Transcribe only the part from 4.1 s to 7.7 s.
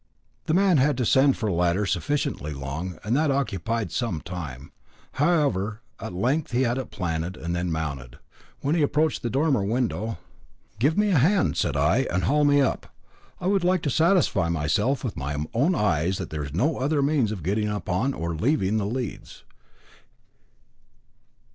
time. However, at length he had it planted, and